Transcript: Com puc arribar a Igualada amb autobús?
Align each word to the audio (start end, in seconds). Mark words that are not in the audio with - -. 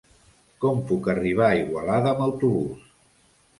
Com 0.63 0.79
puc 0.91 1.09
arribar 1.13 1.45
a 1.51 1.59
Igualada 1.61 2.11
amb 2.17 2.25
autobús? 2.31 2.91